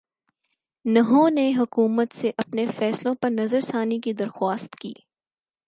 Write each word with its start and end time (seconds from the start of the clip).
نہوں 0.85 1.29
نے 1.29 1.51
حکومت 1.57 2.13
سے 2.13 2.31
اپنے 2.37 2.65
فیصلے 2.77 3.15
پرنظرثانی 3.21 3.99
کی 3.99 4.13
درخواست 4.13 4.75
کی 4.75 4.93